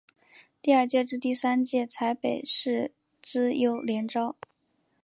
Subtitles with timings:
[0.63, 4.35] 第二届至第三届采北市资优联招。